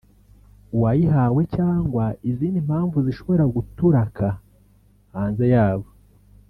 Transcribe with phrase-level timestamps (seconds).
[0.75, 4.27] uwayihawe cyangwa izindi mpamvu zishobora guturaka
[5.13, 5.87] hanze yabo